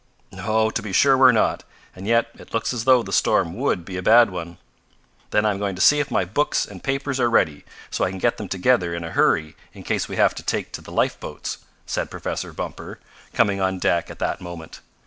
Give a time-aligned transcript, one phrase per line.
[0.31, 1.63] "No, to be sure we're not.
[1.95, 4.57] And yet it looks as though the storm would be a bad one."
[5.29, 8.09] "Then I am going to see if my books and papers are ready, so I
[8.09, 10.91] can get them together in a hurry in case we have to take to the
[10.91, 12.97] life boats," said Professor Bumper,
[13.35, 14.81] coming on deck at that moment.